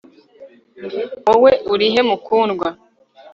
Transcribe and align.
Wowe 1.25 1.51
urihe 1.73 1.99
mukundwa 2.09 2.67